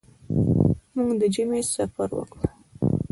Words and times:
موږ 0.93 1.09
د 1.19 1.21
ژمي 1.33 1.61
سفر 1.73 2.09
وکړ. 2.17 2.39